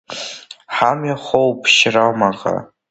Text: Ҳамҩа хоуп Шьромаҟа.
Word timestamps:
Ҳамҩа 0.75 1.15
хоуп 1.23 1.59
Шьромаҟа. 1.73 2.55